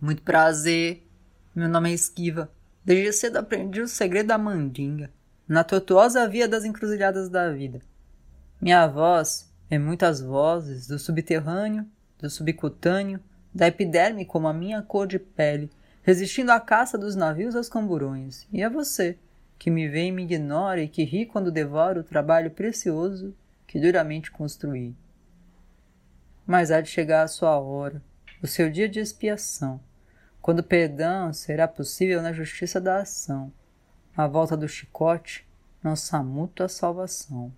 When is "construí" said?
24.30-24.94